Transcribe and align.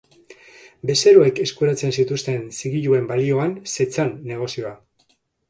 Bezeroek 0.91 1.41
eskuratzen 1.43 1.93
zituzten 1.97 2.41
zigiluen 2.61 3.07
balioan 3.13 3.55
zetzan 3.75 4.13
negozioa. 4.33 4.75